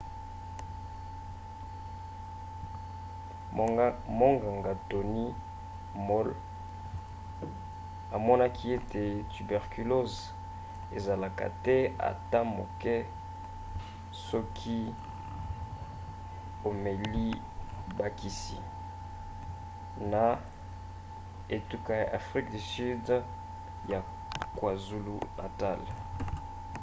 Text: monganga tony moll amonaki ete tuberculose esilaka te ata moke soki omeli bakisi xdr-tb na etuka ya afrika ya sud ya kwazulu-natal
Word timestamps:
monganga 4.19 4.71
tony 4.89 5.25
moll 6.07 6.29
amonaki 8.15 8.65
ete 8.77 9.01
tuberculose 9.33 10.21
esilaka 10.95 11.45
te 11.65 11.75
ata 12.09 12.39
moke 12.57 12.95
soki 14.27 14.77
omeli 16.69 17.27
bakisi 17.97 18.57
xdr-tb 18.65 18.67
na 20.11 20.23
etuka 21.55 21.91
ya 22.01 22.05
afrika 22.19 22.51
ya 22.57 22.61
sud 22.71 23.05
ya 23.91 23.99
kwazulu-natal 24.57 25.81